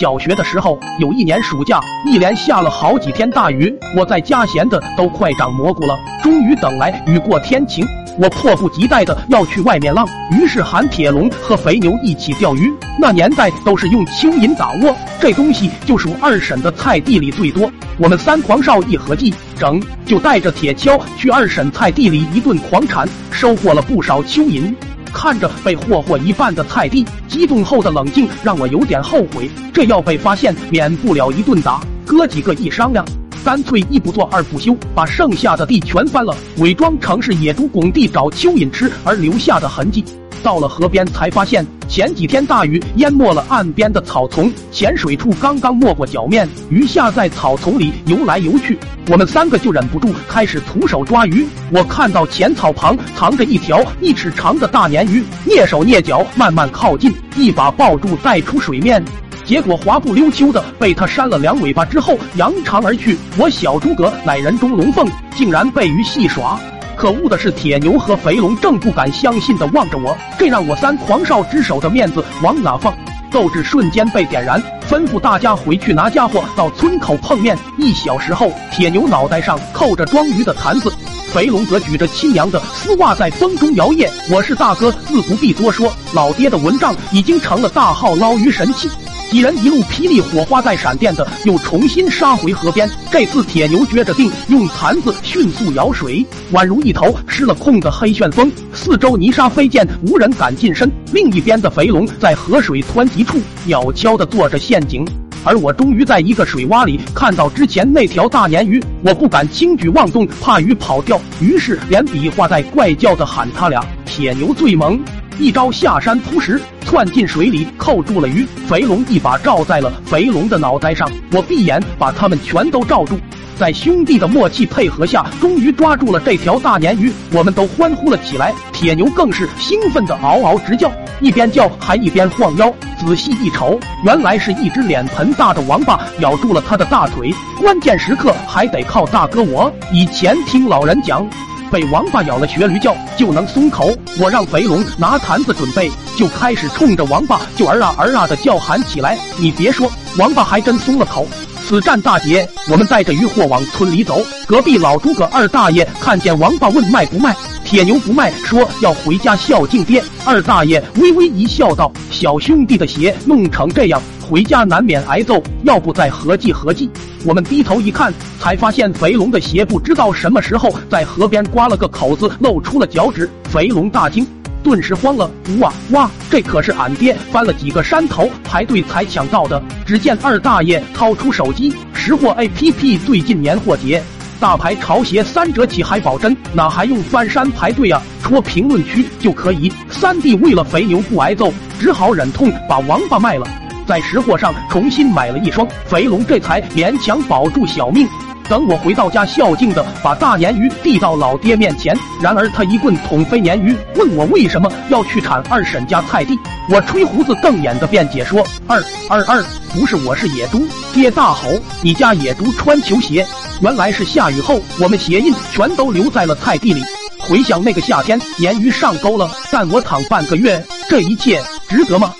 [0.00, 5.94] 小学的时候，有一年暑假，一连下了好几天大雨，我在家闲的都快长蘑菇了。
[6.22, 7.84] 终于等来雨过天晴，
[8.16, 12.72] 我迫不及待的要去外面浪，于是喊铁龙和肥牛一起钓鱼。
[12.98, 17.70] 那年代都是用蚯蚓打窝，这东西就属二婶的菜地里最多。
[17.98, 24.74] 我们三狂少一合计，整就带着铁锹去二婶菜地里一顿狂铲，收获了不少蚯蚓。
[25.12, 29.50] 看着被霍霍一半的菜地，激动后的冷静让我有点后悔。
[29.72, 31.80] 这要被发现，免不了一顿打。
[32.06, 33.04] 哥几个一商量，
[33.44, 40.04] 干脆一不做二不休，把剩下的地全翻了，伪装成是野猪拱地找蚯蚓吃而留下的痕迹。
[40.42, 48.78] 到了河边，才发现前几天大雨淹没了岸边的草丛，浅水处刚刚没过脚面，鱼虾在草丛里游来游去。
[49.10, 51.46] 我们三个就忍不住开始徒手抓鱼。
[51.70, 59.02] 我看到浅草旁藏着一条一尺长的大鲶鱼，蹑手蹑脚慢慢靠近，一把抱住带出水面，
[59.44, 63.16] 结果滑不溜秋的被它扇了两尾巴之后扬长而去。
[63.36, 66.58] 我小诸葛乃人中龙凤，竟然被鱼戏耍。
[67.00, 72.94] 可恶的是，铁牛和肥龙正不敢相信的望着我，这让我三狂少之首的面子往哪放？
[73.30, 77.56] 斗志瞬间被点燃，吩咐大家回去拿家伙，到村口碰面。
[77.78, 80.92] 一小时后，铁牛脑袋上扣着装鱼的坛子，
[81.32, 84.06] 肥龙则举着亲娘的丝袜在风中摇曳。
[84.30, 88.90] 我是大哥，自不必多说，老爹的蚊帐已经成了大号捞鱼神器。
[89.30, 92.90] 几人一路霹雳火花带闪电的，又重新杀回河边。
[93.12, 98.50] 这次铁牛撅着腚，用坛子迅速舀水，宛如一头失了控的黑旋风。
[98.72, 100.90] 四周泥沙飞溅，无人敢近身。
[101.12, 105.06] 另一边的肥龙在河水湍急处鸟悄地做着陷阱，
[105.44, 108.82] 而我终于在一个水洼里看到之前那条大鲶鱼。
[109.04, 113.80] 我不敢轻举妄动，怕鱼跑掉，于是连比划带怪叫的喊他俩。
[114.04, 115.00] 铁牛最猛。
[115.38, 118.44] 一招下山扑食，窜进水里扣住了鱼。
[118.66, 123.16] 肥龙一把罩在了肥龙的脑袋上，我闭眼把他们全都罩住。
[123.56, 128.52] 在兄弟的默契配合下，终于抓住了这条大鲶鱼，我们都欢呼了起来。
[128.72, 130.90] 铁牛更是兴奋的嗷嗷直叫，
[131.20, 132.74] 一边叫还一边晃腰。
[132.98, 139.72] 仔细一瞅，原来是一只脸盆大的王八咬住了他的大腿，关键时刻还得靠大哥我。
[139.92, 141.24] 以前听老人讲。
[141.70, 149.18] 被王八咬了学驴叫就能松口，我让肥龙拿坛子准备，就开始冲着王八就儿啊儿啊的叫喊起来。
[149.38, 151.26] 你别说，王八还真松了口。
[151.66, 154.20] 此战大捷，我们带着渔获往村里走。
[154.44, 160.02] 隔壁老诸葛二大爷看见王八问卖不卖，铁牛不卖，说要回家孝敬爹。
[160.24, 166.90] 二大爷微微一笑，道：“小兄弟的鞋弄成这样。”回家难免挨揍，要不再合计合计？
[167.22, 173.28] 我们低头一看，才发现肥龙的鞋不知道什么时候在河边刮了个口子，露出了脚趾。
[173.44, 174.26] 肥龙大惊，
[174.62, 176.10] 顿时慌了，哇哇！
[176.30, 179.62] 这可是俺爹翻了几个山头排队才抢到的。
[179.84, 184.02] 只见二大爷掏出手机，识货 APP，最近年货节，
[184.38, 188.00] 大牌潮鞋三折起，还保真，哪还用翻山排队啊？
[188.22, 189.70] 戳评论区就可以。
[189.90, 193.46] 三弟为了肥牛不挨揍，只好忍痛把王八卖了。
[193.90, 198.08] 在识货上重新买了一双，肥龙这才勉强保住小命。
[198.48, 201.92] 等我回到家，孝敬的把大鲶鱼递到老爹面前，
[202.22, 206.38] 然而他一棍捅飞鲶鱼，问我为什么要去铲二婶家菜地。
[206.68, 209.42] 我吹胡子瞪眼的辩解说：“二二二，
[209.74, 210.64] 不是我是野猪。”
[210.94, 211.48] 爹大吼
[211.82, 213.26] ：“你家野猪穿球鞋！”
[213.60, 216.80] 原来是下雨后，我们鞋印全都留在了菜地里。
[217.18, 222.14] 回想那个夏天，鲶鱼上钩了，但我躺半个月，这一切值得吗？